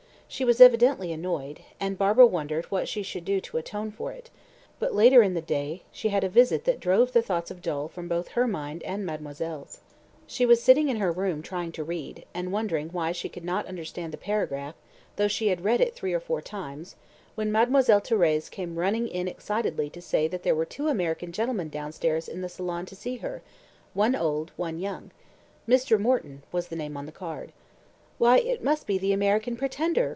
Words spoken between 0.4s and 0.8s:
was